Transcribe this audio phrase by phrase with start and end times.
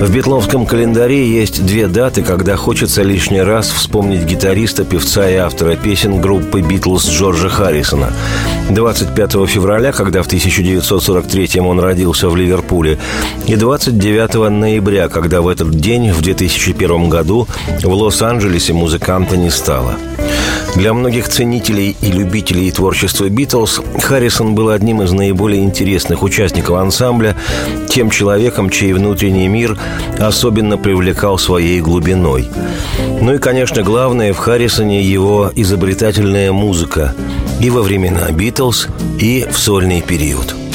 [0.00, 5.74] В битловском календаре есть две даты, когда хочется лишний раз вспомнить гитариста, певца и автора
[5.74, 8.12] песен группы «Битлз» Джорджа Харрисона.
[8.70, 12.96] 25 февраля, когда в 1943 он родился в Ливерпуле,
[13.48, 17.48] и 29 ноября, когда в этот день, в 2001 году,
[17.82, 19.94] в Лос-Анджелесе музыканта не стало–
[20.78, 27.36] для многих ценителей и любителей творчества «Битлз» Харрисон был одним из наиболее интересных участников ансамбля,
[27.88, 29.76] тем человеком, чей внутренний мир
[30.20, 32.48] особенно привлекал своей глубиной.
[33.20, 37.12] Ну и, конечно, главное в Харрисоне его изобретательная музыка
[37.60, 38.86] и во времена «Битлз»,
[39.20, 40.54] и в сольный период–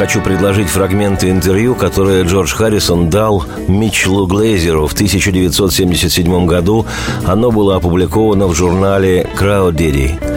[0.00, 6.86] хочу предложить фрагменты интервью, которое Джордж Харрисон дал Митчеллу Глейзеру в 1977 году.
[7.26, 10.29] Оно было опубликовано в журнале «Crowd Daddy».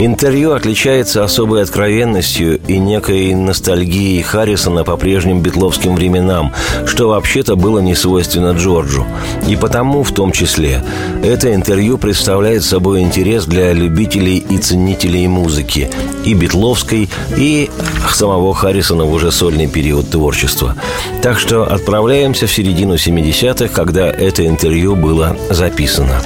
[0.00, 6.52] Интервью отличается особой откровенностью и некой ностальгией Харрисона по прежним битловским временам,
[6.86, 9.04] что вообще-то было не свойственно Джорджу.
[9.48, 10.84] И потому, в том числе,
[11.24, 15.90] это интервью представляет собой интерес для любителей и ценителей музыки,
[16.24, 17.68] и битловской, и
[18.08, 20.76] самого Харрисона в уже сольный период творчества.
[21.22, 26.22] Так что отправляемся в середину 70-х, когда это интервью было записано.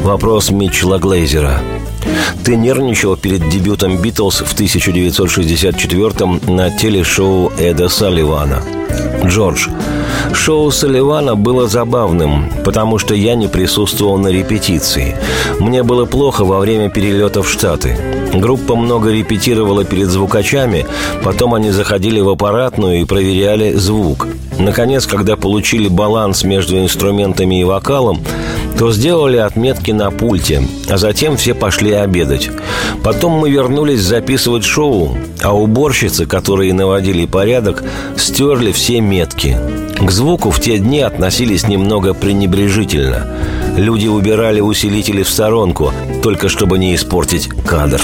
[0.00, 1.60] Вопрос Митчелла Глейзера–
[2.44, 8.62] ты нервничал перед дебютом «Битлз» в 1964-м на телешоу Эда Салливана.
[9.24, 9.68] Джордж,
[10.32, 15.16] шоу Салливана было забавным, потому что я не присутствовал на репетиции.
[15.58, 17.96] Мне было плохо во время перелета в Штаты.
[18.34, 20.86] Группа много репетировала перед звукачами,
[21.22, 24.26] потом они заходили в аппаратную и проверяли звук.
[24.58, 28.22] Наконец, когда получили баланс между инструментами и вокалом,
[28.78, 32.50] то сделали отметки на пульте, а затем все пошли обедать.
[33.02, 37.84] Потом мы вернулись записывать шоу, а уборщицы, которые наводили порядок,
[38.16, 39.56] стерли все метки.
[39.98, 43.26] К звуку в те дни относились немного пренебрежительно.
[43.76, 45.92] Люди убирали усилители в сторонку,
[46.22, 48.00] только чтобы не испортить кадр.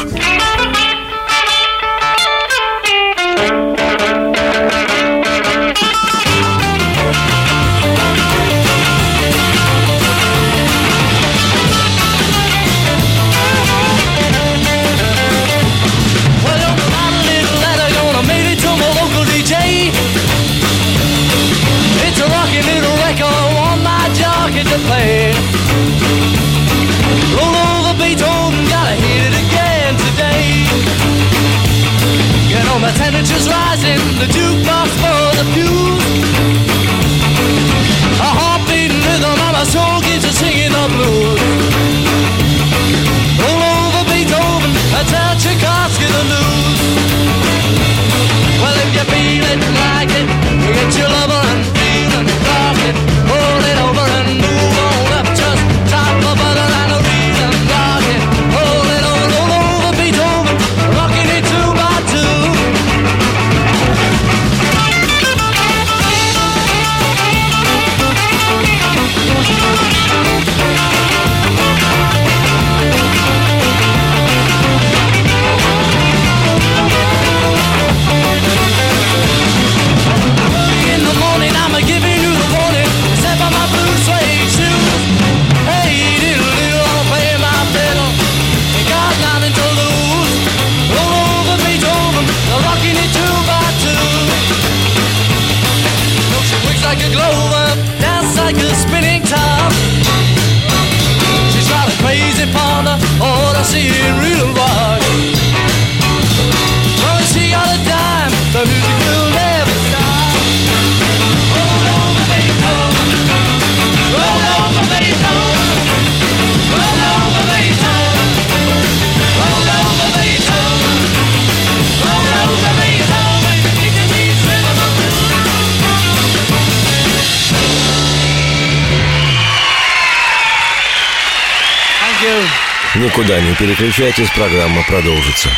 [133.10, 135.48] Никуда не переключайтесь, программа продолжится.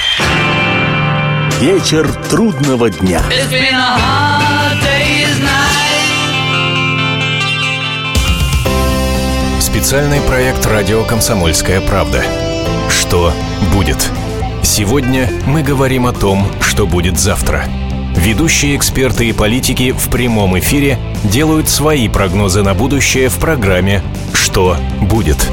[1.61, 3.23] Вечер трудного дня.
[9.61, 12.25] Специальный проект «Радио Комсомольская правда».
[12.89, 13.35] Что
[13.75, 13.99] будет?
[14.63, 17.67] Сегодня мы говорим о том, что будет завтра.
[18.17, 24.03] Ведущие эксперты и политики в прямом эфире делают свои прогнозы на будущее в программе
[24.33, 25.53] «Что будет?».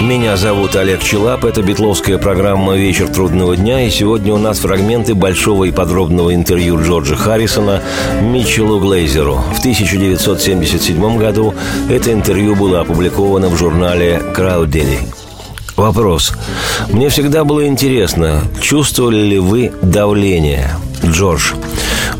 [0.00, 5.14] Меня зовут Олег Челап, это битловская программа «Вечер трудного дня», и сегодня у нас фрагменты
[5.14, 7.82] большого и подробного интервью Джорджа Харрисона
[8.22, 9.34] Митчеллу Глейзеру.
[9.52, 11.52] В 1977 году
[11.90, 15.00] это интервью было опубликовано в журнале «Crowd Daily».
[15.76, 16.32] Вопрос.
[16.90, 20.70] Мне всегда было интересно, чувствовали ли вы давление?
[21.04, 21.52] Джордж.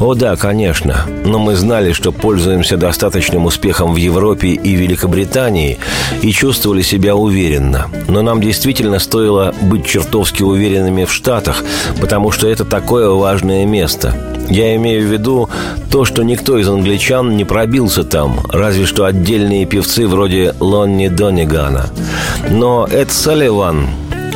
[0.01, 1.07] О да, конечно.
[1.25, 5.79] Но мы знали, что пользуемся достаточным успехом в Европе и Великобритании
[6.23, 7.89] и чувствовали себя уверенно.
[8.07, 11.65] Но нам действительно стоило быть чертовски уверенными в Штатах,
[12.01, 14.15] потому что это такое важное место.
[14.49, 15.51] Я имею в виду
[15.91, 21.91] то, что никто из англичан не пробился там, разве что отдельные певцы вроде Лонни Донигана.
[22.49, 23.89] Но Эд Салливан,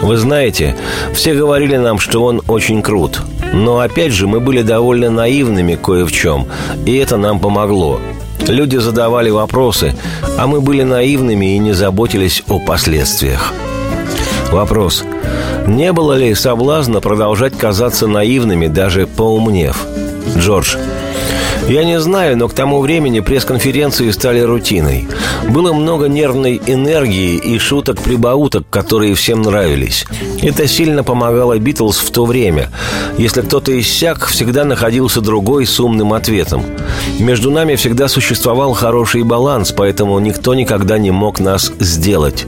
[0.03, 0.77] вы знаете,
[1.15, 3.23] все говорили нам, что он очень крут.
[3.53, 6.47] Но опять же, мы были довольно наивными кое в чем,
[6.87, 8.01] и это нам помогло.
[8.49, 9.95] Люди задавали вопросы,
[10.39, 13.53] а мы были наивными и не заботились о последствиях.
[14.51, 15.05] Вопрос.
[15.67, 19.87] Не было ли соблазна продолжать казаться наивными, даже поумнев?
[20.37, 20.77] Джордж.
[21.69, 25.07] Я не знаю, но к тому времени пресс-конференции стали рутиной.
[25.49, 30.05] Было много нервной энергии и шуток-прибауток, которые всем нравились.
[30.43, 32.71] Это сильно помогало Битлз в то время.
[33.17, 36.65] Если кто-то иссяк, всегда находился другой с умным ответом.
[37.19, 42.47] Между нами всегда существовал хороший баланс, поэтому никто никогда не мог нас сделать.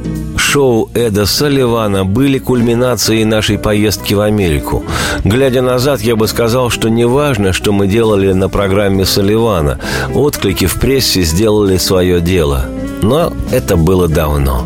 [0.54, 4.84] Шоу Эда Салливана были кульминацией нашей поездки в Америку.
[5.24, 9.80] Глядя назад, я бы сказал, что не важно, что мы делали на программе Салливана.
[10.14, 12.66] Отклики в прессе сделали свое дело.
[13.02, 14.64] Но это было давно.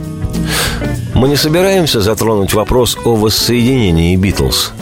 [1.14, 4.72] Мы не собираемся затронуть вопрос о воссоединении Битлз.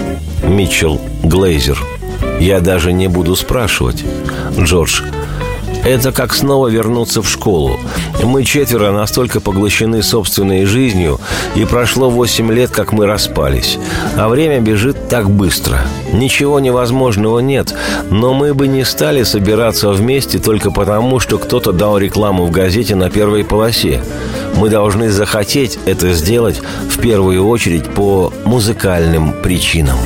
[0.43, 1.79] Митчелл Глейзер.
[2.41, 4.03] Я даже не буду спрашивать.
[4.59, 5.03] Джордж
[5.87, 7.79] это как снова вернуться в школу.
[8.23, 11.21] Мы четверо настолько поглощены собственной жизнью,
[11.55, 13.79] и прошло восемь лет, как мы распались.
[14.17, 15.79] А время бежит так быстро.
[16.13, 17.73] Ничего невозможного нет,
[18.11, 22.97] но мы бы не стали собираться вместе только потому, что кто-то дал рекламу в газете
[22.97, 24.03] на первой полосе.
[24.57, 29.99] Мы должны захотеть это сделать в первую очередь по музыкальным причинам.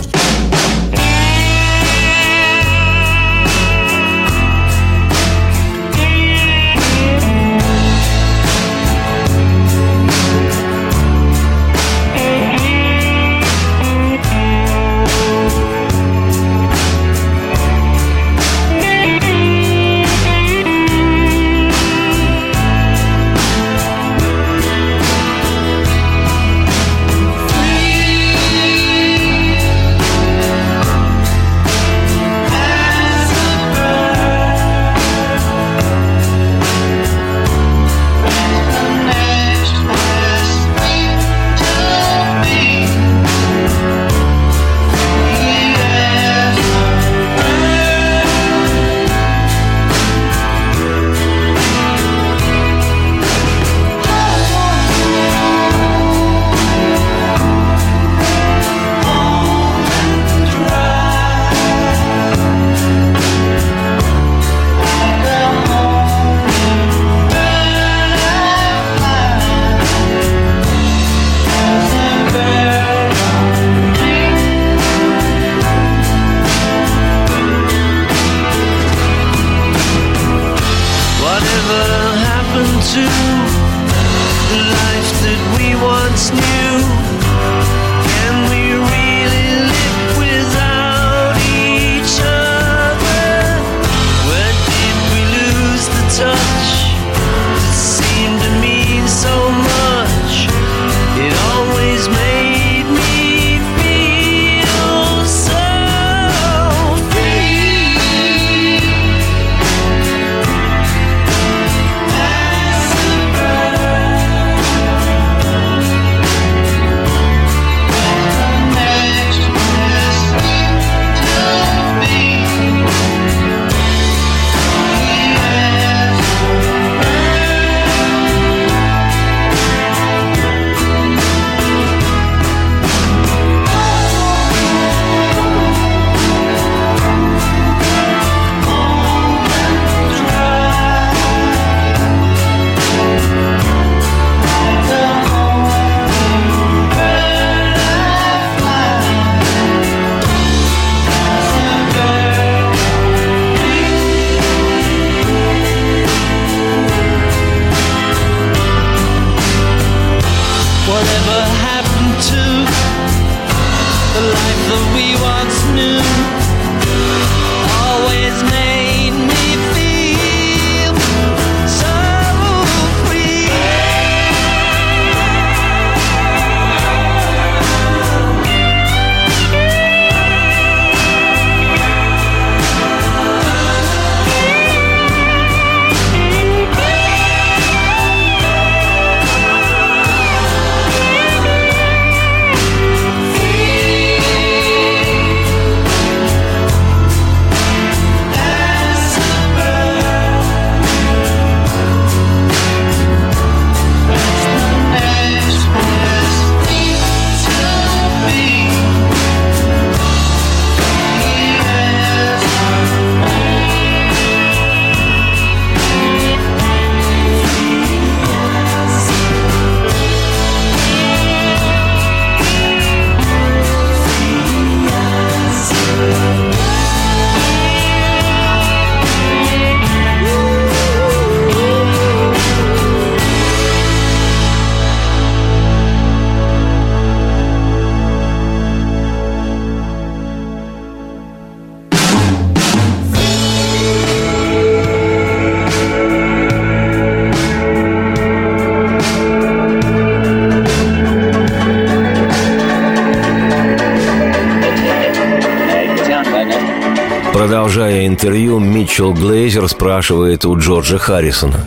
[259.40, 261.64] Глейзер спрашивает у Джорджа Харрисона.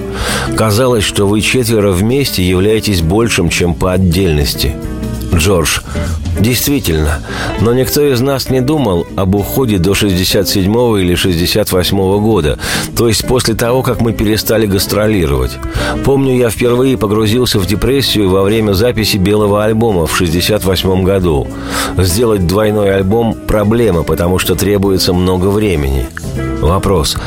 [0.55, 4.75] «Казалось, что вы четверо вместе являетесь большим, чем по отдельности».
[5.33, 5.79] Джордж,
[6.39, 7.19] Действительно,
[7.61, 12.59] но никто из нас не думал об уходе до 67 или 68 года,
[12.95, 15.57] то есть после того, как мы перестали гастролировать.
[16.03, 21.47] Помню, я впервые погрузился в депрессию во время записи белого альбома в 68 году.
[21.97, 26.07] Сделать двойной альбом– проблема, потому что требуется много времени.
[26.61, 27.17] Вопрос.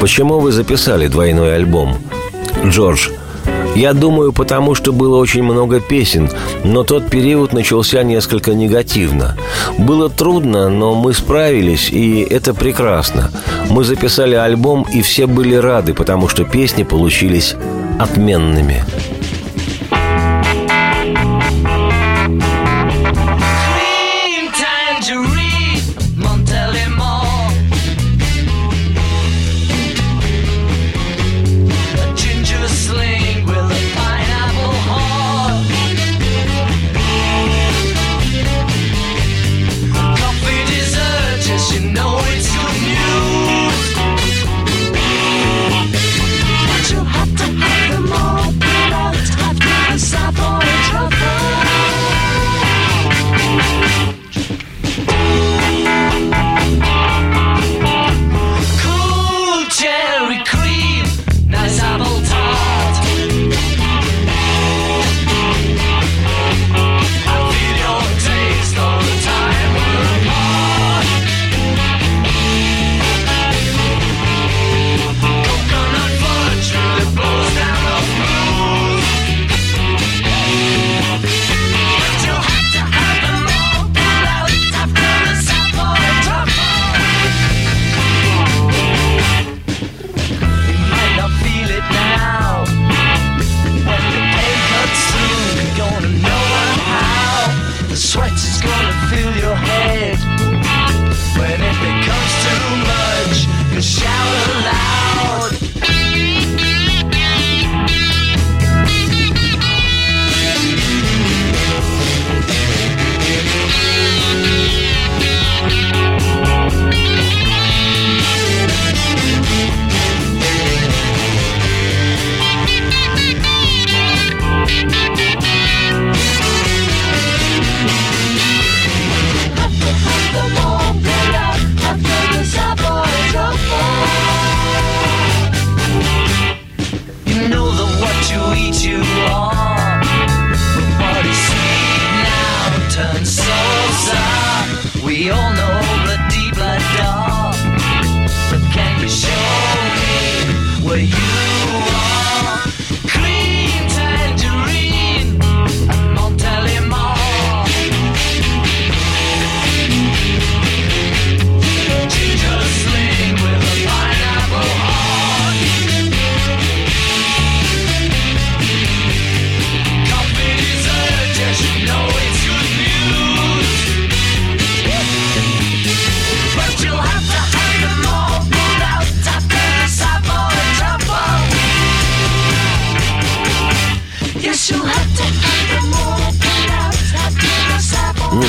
[0.00, 1.98] Почему вы записали двойной альбом?
[2.64, 3.08] Джордж–
[3.76, 6.30] я думаю, потому что было очень много песен,
[6.64, 9.36] но тот период начался несколько негативно.
[9.76, 13.30] Было трудно, но мы справились, и это прекрасно.
[13.68, 17.54] Мы записали альбом, и все были рады, потому что песни получились
[17.98, 18.82] отменными.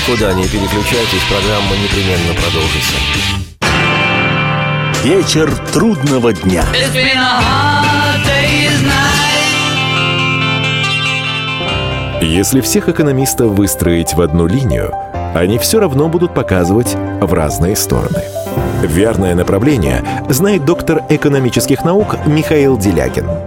[0.07, 2.95] Никуда не переключайтесь, программа непременно продолжится.
[5.03, 6.63] Вечер трудного дня.
[12.21, 14.93] Если всех экономистов выстроить в одну линию,
[15.35, 18.23] они все равно будут показывать в разные стороны.
[18.83, 23.27] Верное направление знает доктор экономических наук Михаил Делякин–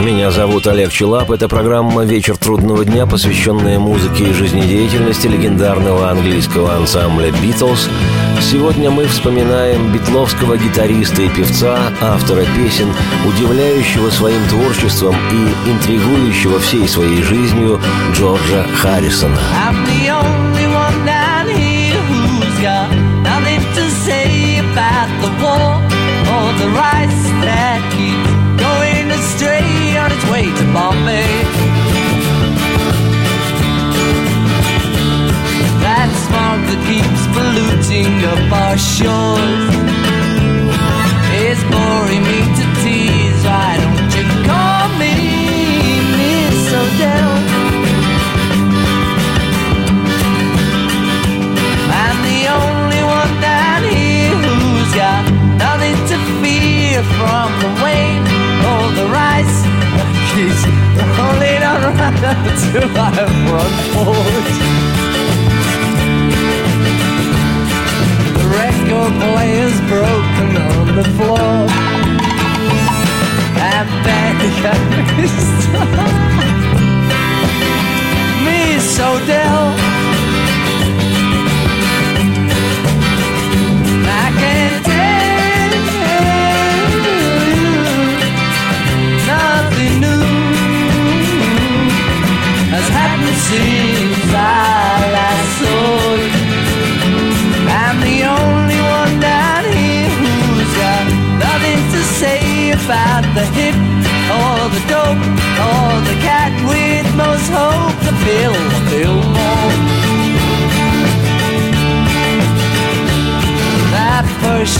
[0.00, 1.30] Меня зовут Олег Челап.
[1.30, 7.88] Это программа «Вечер трудного дня», посвященная музыке и жизнедеятельности легендарного английского ансамбля «Битлз».
[8.40, 12.88] Сегодня мы вспоминаем битловского гитариста и певца, автора песен,
[13.26, 17.80] удивляющего своим творчеством и интригующего всей своей жизнью
[18.14, 19.38] Джорджа Харрисона.
[26.58, 31.30] The rice that keeps going astray on its way to Bombay.
[35.86, 39.70] That smog that keeps polluting up our shores
[41.46, 43.40] is boring me to tears.
[43.46, 45.14] Why don't you call me
[46.18, 47.37] Miss Odell?
[57.02, 58.26] feel from the wave
[58.66, 59.56] all the rice.
[60.34, 60.60] He's
[61.18, 63.12] rolling around until I
[63.50, 64.46] run forward.
[68.34, 71.66] The record player's broken on the floor.
[73.60, 74.76] I beg you,
[78.44, 79.97] Me Miss Odell.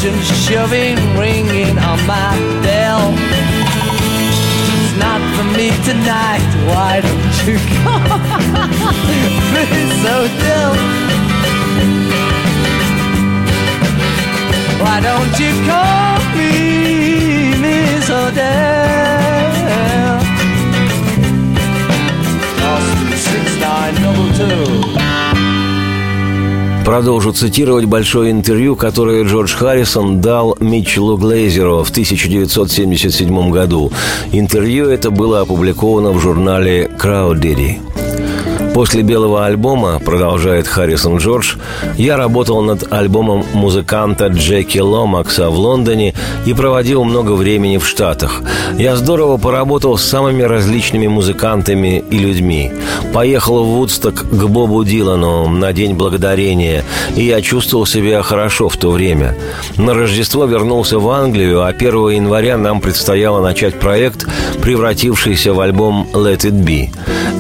[0.01, 3.13] Persian shoving ringing on my bell.
[4.79, 6.39] It's not for me tonight.
[6.69, 8.23] Why don't you come?
[9.53, 10.73] Miss Odell?
[14.71, 16.53] Oh, Why don't you call me
[17.59, 19.49] Miss Odell?
[22.63, 24.78] Austin 6922.
[26.89, 33.93] Продолжу цитировать большое интервью, которое Джордж Харрисон дал Митчеллу Глейзеру в 1977 году.
[34.33, 37.83] Интервью это было опубликовано в журнале «Краудири».
[38.79, 41.57] После белого альбома, продолжает Харрисон Джордж,
[41.97, 46.15] я работал над альбомом музыканта Джеки Ломакса в Лондоне
[46.47, 48.41] и проводил много времени в Штатах.
[48.79, 52.71] Я здорово поработал с самыми различными музыкантами и людьми.
[53.13, 56.85] Поехал в Вудсток к Бобу Дилану на День Благодарения,
[57.17, 59.37] и я чувствовал себя хорошо в то время.
[59.77, 64.29] На Рождество вернулся в Англию, а 1 января нам предстояло начать проект,
[64.63, 66.91] превратившийся в альбом «Let It Be».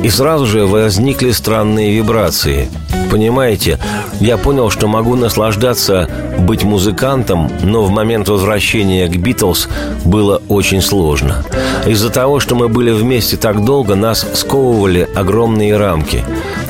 [0.02, 2.68] И сразу же возникли странные вибрации.
[3.10, 3.78] Понимаете,
[4.20, 9.68] я понял, что могу наслаждаться быть музыкантом, но в момент возвращения к «Битлз»
[10.04, 11.44] было очень сложно.
[11.86, 16.22] Из-за того, что мы были вместе так долго, нас сковывали огромные рамки.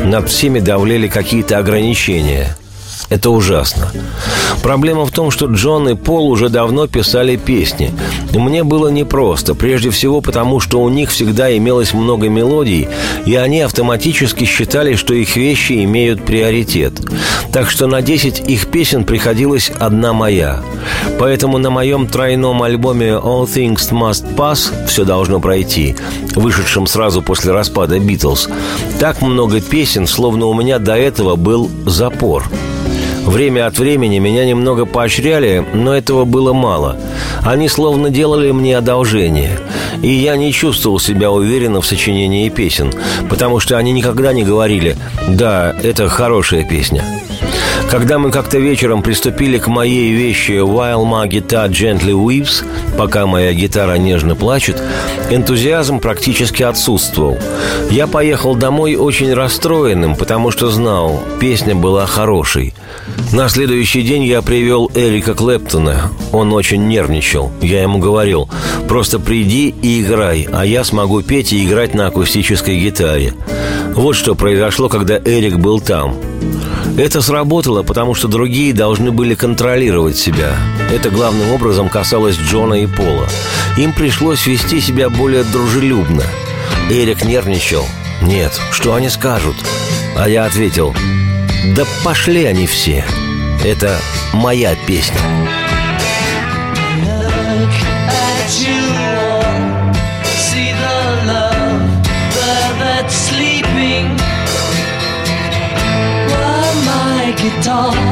[0.02, 2.56] Над всеми давлели какие-то ограничения–
[3.09, 3.90] это ужасно.
[4.62, 7.92] Проблема в том, что Джон и Пол уже давно писали песни.
[8.35, 12.88] Мне было непросто, прежде всего потому, что у них всегда имелось много мелодий,
[13.25, 17.01] и они автоматически считали, что их вещи имеют приоритет.
[17.53, 20.61] Так что на 10 их песен приходилась одна моя.
[21.18, 25.97] Поэтому на моем тройном альбоме «All Things Must Pass» «Все должно пройти»,
[26.35, 28.49] вышедшем сразу после распада «Битлз»,
[29.01, 32.44] так много песен, словно у меня до этого был запор–
[33.26, 36.96] Время от времени меня немного поощряли, но этого было мало.
[37.42, 39.59] Они словно делали мне одолжение.
[40.02, 42.92] И я не чувствовал себя уверенно в сочинении песен,
[43.28, 44.96] потому что они никогда не говорили
[45.28, 47.04] «Да, это хорошая песня».
[47.90, 52.62] Когда мы как-то вечером приступили к моей вещи «While my guitar gently weeps»,
[52.98, 54.83] пока моя гитара нежно плачет,
[55.31, 57.38] энтузиазм практически отсутствовал.
[57.90, 62.74] Я поехал домой очень расстроенным, потому что знал, песня была хорошей.
[63.33, 66.11] На следующий день я привел Эрика Клэптона.
[66.31, 67.51] Он очень нервничал.
[67.62, 68.51] Я ему говорил,
[68.87, 73.33] просто приди и играй, а я смогу петь и играть на акустической гитаре.
[73.94, 76.14] Вот что произошло, когда Эрик был там.
[76.98, 80.56] Это сработало, потому что другие должны были контролировать себя.
[80.92, 83.28] Это главным образом касалось Джона и Пола.
[83.76, 86.24] Им пришлось вести себя более дружелюбно.
[86.90, 87.87] Эрик нервничал.
[88.20, 89.54] «Нет, что они скажут?»
[90.16, 90.92] А я ответил,
[91.76, 93.04] «Да пошли они все.
[93.64, 93.96] Это
[94.32, 95.20] моя песня».
[107.78, 108.08] 어.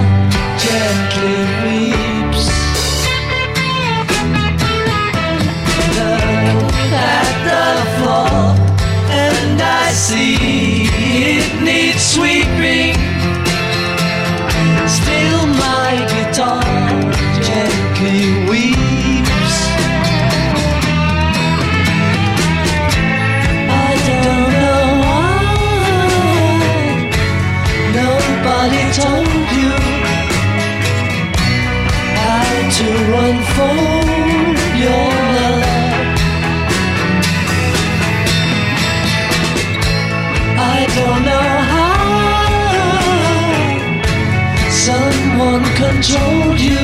[45.97, 46.77] Controlled you.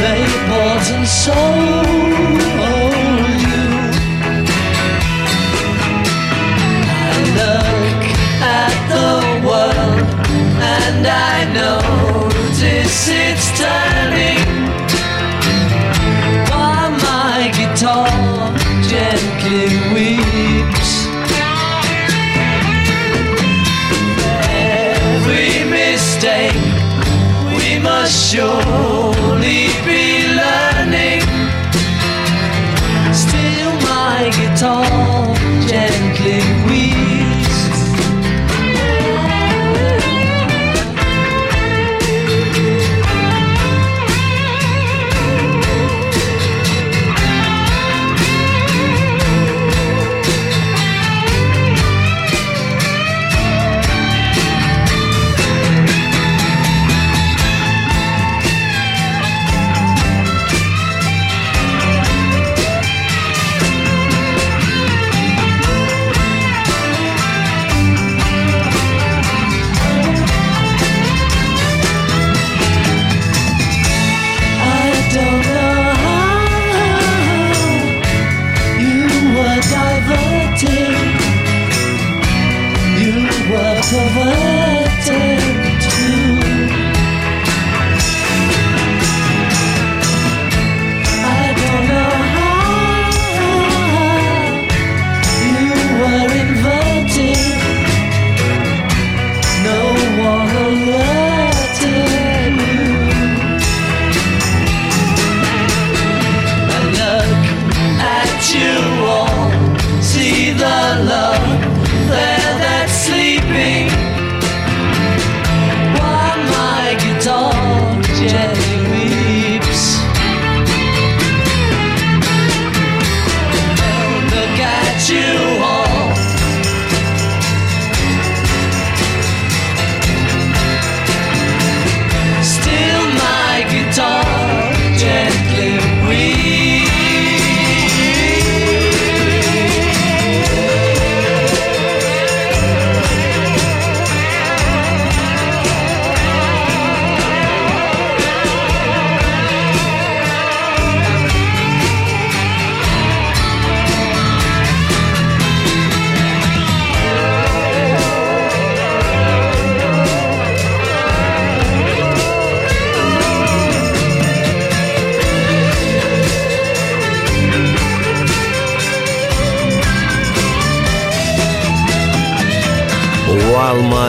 [0.00, 1.89] They bought and sold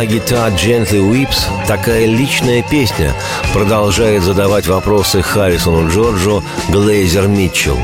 [0.02, 3.14] My Guitar Gently Weeps– такая личная песня,
[3.54, 7.78] продолжает задавать вопросы Харрисону Джорджу Глейзер Митчелл.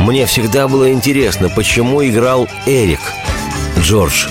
[0.00, 2.98] Мне всегда было интересно, почему играл Эрик.
[3.78, 4.26] Джордж.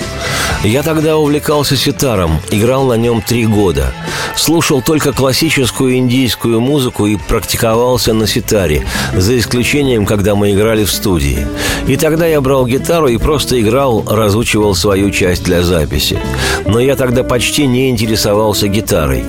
[0.65, 3.93] Я тогда увлекался ситаром, играл на нем три года.
[4.35, 10.91] Слушал только классическую индийскую музыку и практиковался на ситаре, за исключением, когда мы играли в
[10.91, 11.45] студии.
[11.87, 16.17] И тогда я брал гитару и просто играл, разучивал свою часть для записи.
[16.65, 19.23] Но я тогда почти не интересовался гитарой.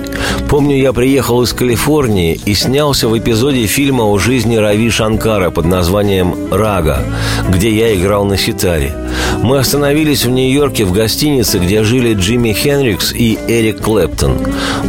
[0.49, 5.65] Помню, я приехал из Калифорнии и снялся в эпизоде фильма о жизни Рави Шанкара под
[5.65, 7.03] названием «Рага»,
[7.49, 8.93] где я играл на ситаре.
[9.41, 14.37] Мы остановились в Нью-Йорке в гостинице, где жили Джимми Хенрикс и Эрик Клэптон.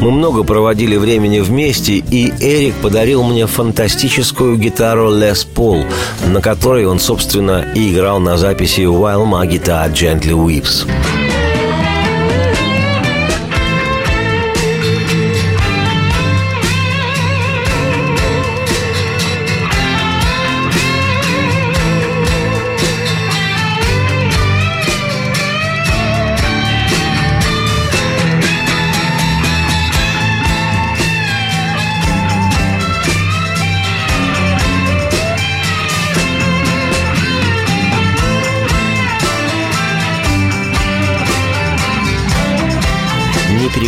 [0.01, 5.85] Мы много проводили времени вместе, и Эрик подарил мне фантастическую гитару Les Paul,
[6.27, 10.87] на которой он, собственно, и играл на записи «While My Guitar Gently Weeps».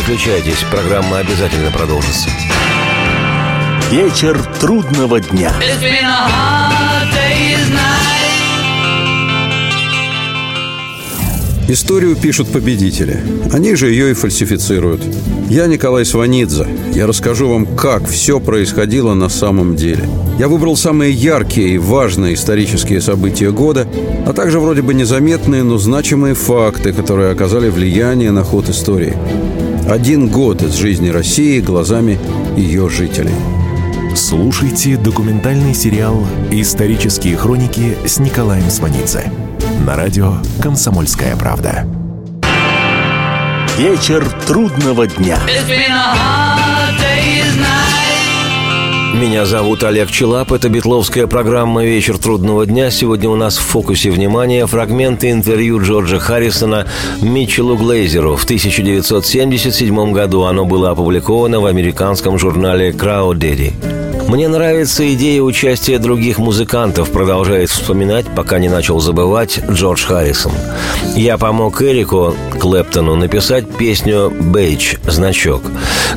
[0.09, 2.29] Переключайтесь, программа обязательно продолжится.
[3.91, 5.53] Вечер трудного дня.
[5.59, 8.09] It's been a hard day's night.
[11.67, 13.21] Историю пишут победители.
[13.53, 15.03] Они же ее и фальсифицируют.
[15.47, 16.65] Я Николай Сванидзе.
[16.95, 20.09] Я расскажу вам, как все происходило на самом деле.
[20.39, 23.87] Я выбрал самые яркие и важные исторические события года,
[24.25, 29.15] а также вроде бы незаметные, но значимые факты, которые оказали влияние на ход истории.
[29.89, 32.19] Один год из жизни России глазами
[32.55, 33.33] ее жителей.
[34.15, 39.31] Слушайте документальный сериал «Исторические хроники» с Николаем Сванидзе
[39.83, 41.87] на радио «Комсомольская правда».
[43.79, 45.39] Вечер трудного дня.
[49.13, 50.51] Меня зовут Олег Челап.
[50.51, 52.91] Это битловская программа «Вечер трудного дня».
[52.91, 56.85] Сегодня у нас в фокусе внимания фрагменты интервью Джорджа Харрисона
[57.21, 58.35] Митчеллу Глейзеру.
[58.35, 64.08] В 1977 году оно было опубликовано в американском журнале «Crowd Daddy».
[64.29, 70.51] Мне нравится идея участия других музыкантов, продолжает вспоминать, пока не начал забывать Джордж Харрисон.
[71.15, 75.63] Я помог Эрику Клэптону написать песню «Бейдж»– «Значок».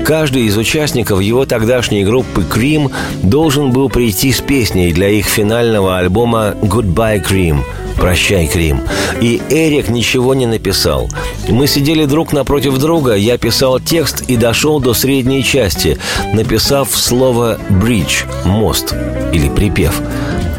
[0.04, 2.90] Каждый из участников его тогдашней группы «Крим»
[3.22, 7.60] должен был прийти с песней для их финального альбома «Goodbye, Cream»,
[7.96, 8.80] «Прощай, Крим».
[9.20, 11.08] И Эрик ничего не написал.
[11.48, 15.98] Мы сидели друг напротив друга, я писал текст и дошел до средней части,
[16.32, 18.94] написав слово «бридж»– «мост»
[19.32, 20.00] или «припев».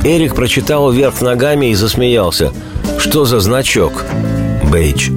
[0.03, 2.51] Эрик прочитал вверх ногами и засмеялся.
[2.99, 4.05] «Что за значок?»
[4.71, 5.09] «Бейдж».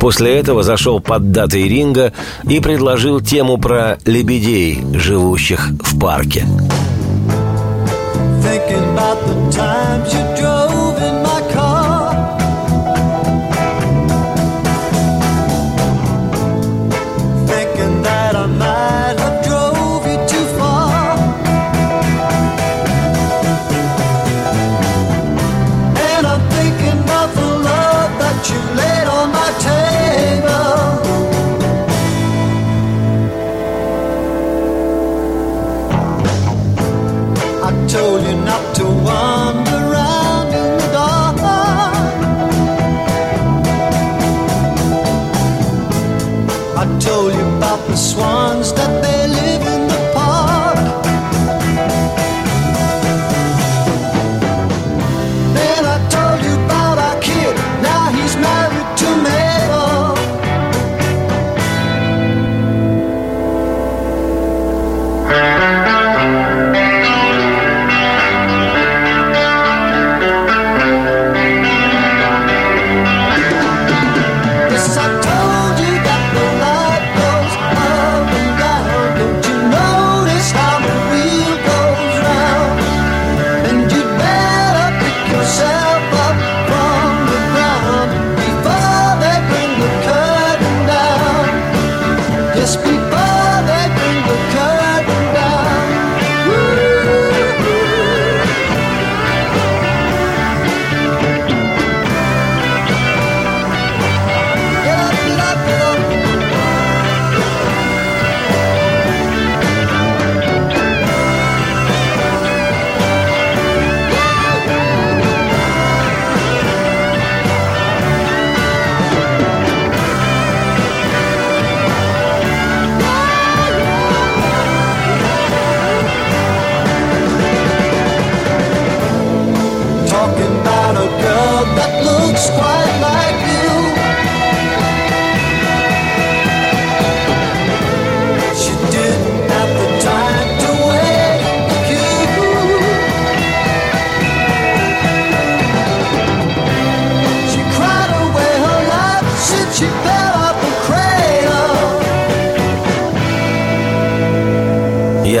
[0.00, 2.12] После этого зашел под датой ринга
[2.48, 6.46] и предложил тему про лебедей, живущих в парке.
[8.42, 10.25] Thinking about the times you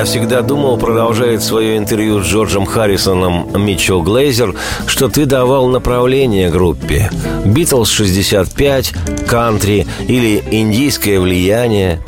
[0.06, 4.54] всегда думал, продолжает свое интервью с Джорджем Харрисоном Митчелл Глейзер,
[4.86, 7.10] что ты давал направление группе.
[7.44, 8.94] Битлз 65,
[9.26, 12.00] кантри или индийское влияние.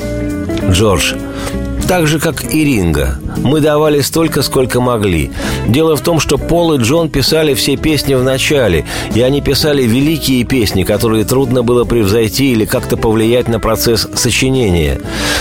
[0.71, 1.15] Джордж,
[1.89, 3.19] так же, как и Ринга.
[3.39, 5.31] Мы давали столько, сколько могли.
[5.67, 8.85] Дело в том, что Пол и Джон писали все песни в начале,
[9.15, 15.01] и они писали великие песни, которые трудно было превзойти или как-то повлиять на процесс сочинения.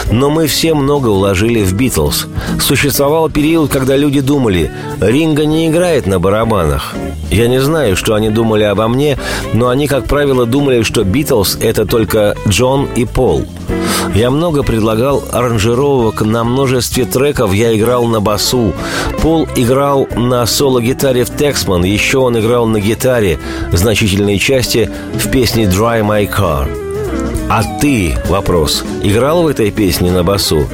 [0.10, 2.28] Но мы все много вложили в «Битлз».
[2.62, 4.72] Существовал период, когда люди думали,
[5.02, 6.96] Ринга не играет на барабанах.
[7.30, 9.18] Я не знаю, что они думали обо мне,
[9.54, 13.46] но они, как правило, думали, что «Битлз»— это только Джон и Пол.
[14.16, 18.72] Я много предлагал аранжировок на на множестве треков я играл на басу.
[19.24, 23.40] Пол играл на соло-гитаре в «Тексман», еще он играл на гитаре
[23.74, 26.70] значительные части в песне «Dry My Car».
[27.50, 30.70] А ты, вопрос, играл в этой песне на басу?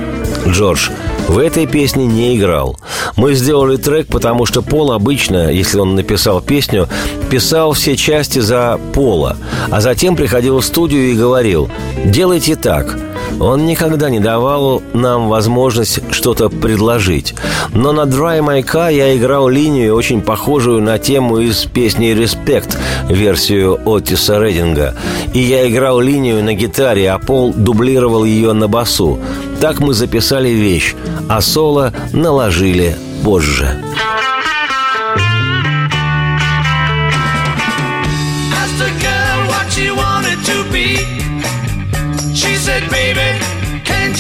[0.46, 0.90] Джордж,
[1.30, 2.78] в этой песне не играл.
[3.16, 6.90] Мы сделали трек, потому что Пол обычно, если он написал песню,
[7.32, 9.38] писал все части за Пола,
[9.72, 11.70] а затем приходил в студию и говорил
[12.04, 12.98] «Делайте так».
[13.40, 17.34] Он никогда не давал нам возможность что-то предложить.
[17.74, 22.78] Но на Dry My Car я играл линию, очень похожую на тему из песни «Респект»,
[23.10, 24.96] версию Отиса Рединга.
[25.34, 29.20] И я играл линию на гитаре, а Пол дублировал ее на басу.
[29.60, 30.96] Так мы записали вещь,
[31.30, 33.78] а соло наложили позже.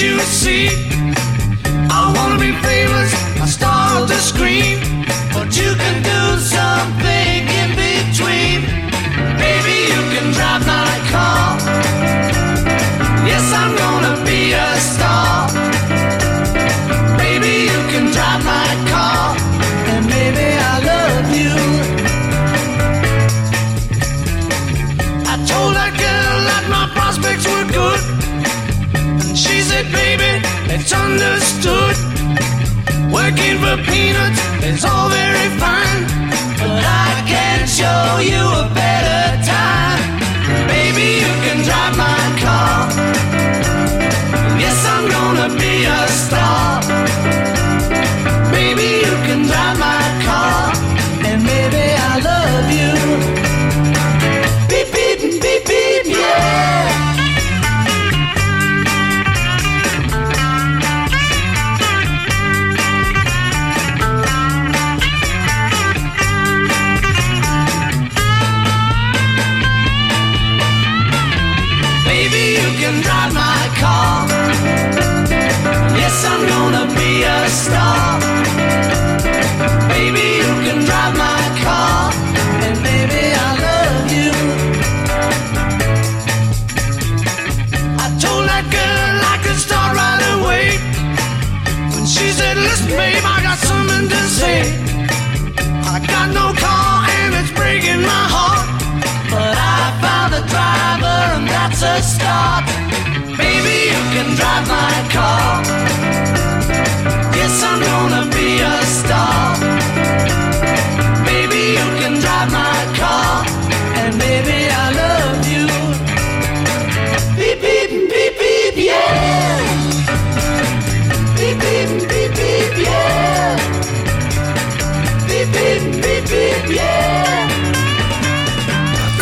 [0.04, 0.68] You see?
[1.89, 4.20] I wanna be famous, a star of the
[30.84, 31.95] it's understood.
[33.13, 36.03] Working for peanuts is all very fine.
[36.59, 39.22] But I can show you a better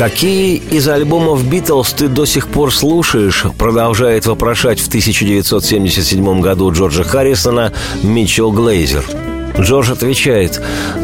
[0.01, 3.45] Какие из альбомов Битлз ты до сих пор слушаешь?
[3.59, 7.71] Продолжает вопрошать в 1977 году Джорджа Харрисона
[8.01, 9.03] Митчелл Глейзер.
[9.59, 10.59] Джордж отвечает,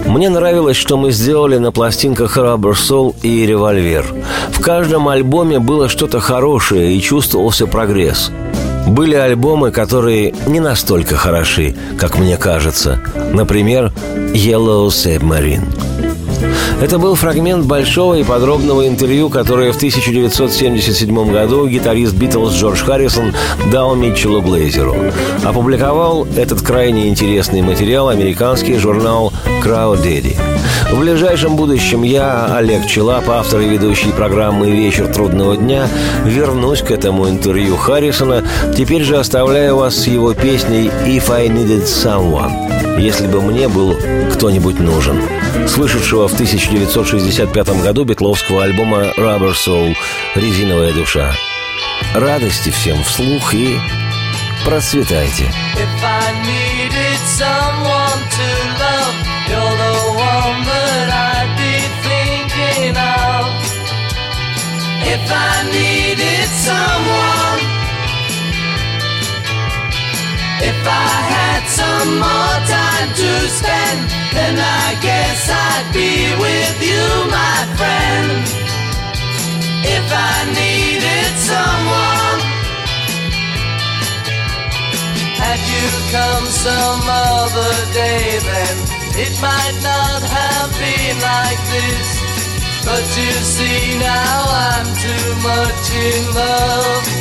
[0.08, 4.04] «Мне нравилось, что мы сделали на пластинках Rubber Soul и Револьвер.
[4.50, 8.32] В каждом альбоме было что-то хорошее и чувствовался прогресс.
[8.88, 13.00] Были альбомы, которые не настолько хороши, как мне кажется.
[13.32, 13.94] Например,
[14.34, 15.68] Yellow Submarine.
[16.82, 23.34] Это был фрагмент большого и подробного интервью, которое в 1977 году гитарист Битлз Джордж Харрисон
[23.72, 24.96] дал Митчеллу Глейзеру.
[25.44, 30.38] Опубликовал этот крайне интересный материал американский журнал Crowd Daddy.
[30.92, 35.88] В ближайшем будущем я, Олег Челап, автор и ведущий программы «Вечер трудного дня»,
[36.24, 38.44] вернусь к этому интервью Харрисона.
[38.76, 42.68] Теперь же оставляю вас с его песней «If I Needed Someone»
[43.00, 43.96] если бы мне был
[44.34, 45.22] кто-нибудь нужен,
[45.68, 49.96] слышавшего в 1965 году битловского альбома Rubber Soul
[50.34, 51.32] «Резиновая душа».
[52.16, 53.80] Радости всем вслух и
[54.66, 55.46] процветайте.
[65.10, 65.87] If I
[71.78, 74.00] some more time to spend,
[74.34, 78.42] then I guess I'd be with you, my friend.
[79.86, 82.40] If I needed someone.
[85.38, 88.76] Had you come some other day then
[89.16, 92.08] It might not have been like this
[92.84, 97.17] But you see now I'm too much in love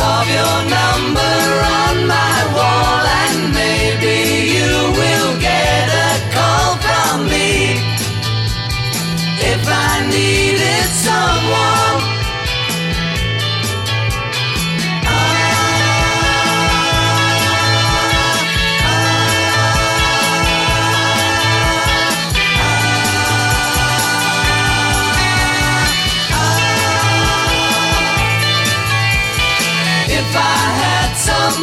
[0.00, 1.36] Carve your number
[1.82, 4.16] on my wall, and maybe
[4.56, 7.50] you will get a call from me.
[9.52, 11.69] If I needed someone.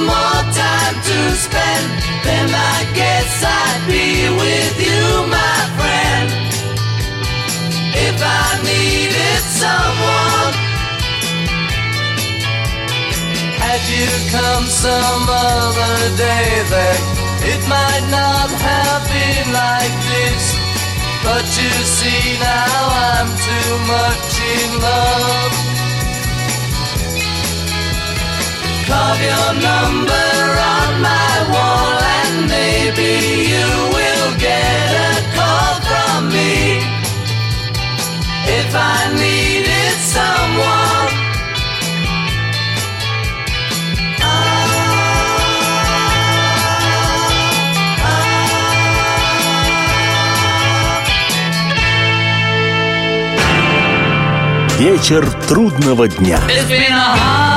[0.06, 1.86] More time to spend,
[2.24, 6.28] then I guess I'd be with you, my friend.
[7.98, 10.54] If I needed someone,
[13.58, 17.00] had you come some other day, then
[17.52, 20.44] it might not have been like this.
[21.24, 22.80] But you see now
[23.10, 25.57] I'm too much in love.
[28.88, 30.30] Carve your number
[30.76, 33.12] on my wall and maybe
[33.52, 36.80] you will get a call from me.
[38.60, 40.88] If I needed someone.
[54.80, 56.40] Вечер трудного дня.
[56.48, 57.57] It's been a hard